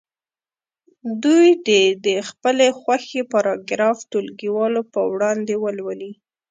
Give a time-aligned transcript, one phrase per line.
[1.23, 6.11] دوی دې د خپلې خوښې پاراګراف ټولګیوالو په وړاندې ولولي.